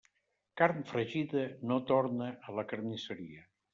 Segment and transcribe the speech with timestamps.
[0.61, 1.43] Carn fregida
[1.73, 3.45] no torna a la carnisseria.